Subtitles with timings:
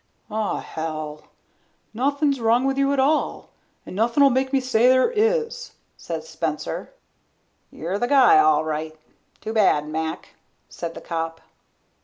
[0.31, 1.27] "Ah, hell!
[1.93, 3.49] Nothin' wrong with you at all,
[3.85, 6.91] and nothin'll make me say there is," said Spencer.
[7.69, 8.95] "You're the guy, all right.
[9.41, 10.29] Too bad, Mac,"
[10.69, 11.39] said the cop.